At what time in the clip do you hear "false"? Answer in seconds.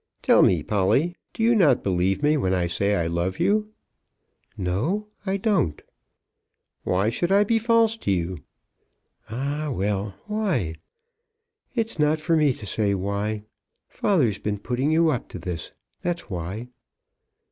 7.59-7.97